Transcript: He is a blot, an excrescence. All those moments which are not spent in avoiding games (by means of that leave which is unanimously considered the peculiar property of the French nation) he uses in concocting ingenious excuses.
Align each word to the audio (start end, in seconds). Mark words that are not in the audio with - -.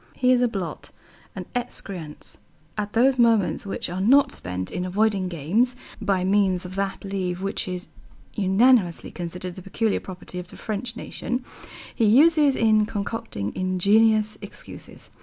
He 0.15 0.31
is 0.31 0.41
a 0.41 0.47
blot, 0.47 0.89
an 1.35 1.45
excrescence. 1.53 2.39
All 2.75 2.87
those 2.91 3.19
moments 3.19 3.67
which 3.67 3.87
are 3.87 4.01
not 4.01 4.31
spent 4.31 4.71
in 4.71 4.83
avoiding 4.83 5.27
games 5.27 5.75
(by 6.01 6.23
means 6.23 6.65
of 6.65 6.73
that 6.73 7.03
leave 7.03 7.43
which 7.43 7.67
is 7.67 7.87
unanimously 8.33 9.11
considered 9.11 9.53
the 9.53 9.61
peculiar 9.61 9.99
property 9.99 10.39
of 10.39 10.47
the 10.47 10.57
French 10.57 10.95
nation) 10.95 11.45
he 11.93 12.05
uses 12.05 12.55
in 12.55 12.87
concocting 12.87 13.51
ingenious 13.55 14.39
excuses. 14.41 15.11